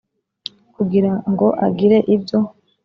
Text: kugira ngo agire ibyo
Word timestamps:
kugira 0.75 1.11
ngo 1.31 1.47
agire 1.67 1.97
ibyo 2.15 2.39